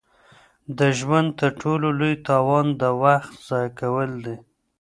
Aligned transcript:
د 0.77 0.79
ژوند 0.99 1.29
تر 1.39 1.51
ټولو 1.61 1.87
لوی 1.99 2.13
تاوان 2.27 2.67
د 2.81 2.83
وخت 3.03 3.33
ضایع 3.47 3.69
کول 3.79 4.09
دي. 4.25 4.37